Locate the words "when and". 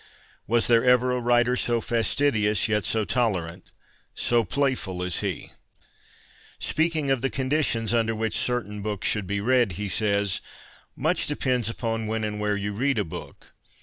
12.07-12.39